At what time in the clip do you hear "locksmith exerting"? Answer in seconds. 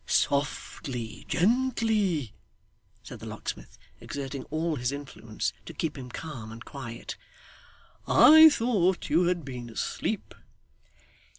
3.27-4.45